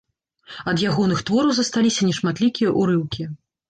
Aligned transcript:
Ад 0.71 0.77
ягоных 0.93 1.23
твораў 1.29 1.55
засталіся 1.61 2.01
нешматлікія 2.11 2.77
ўрыўкі. 2.83 3.33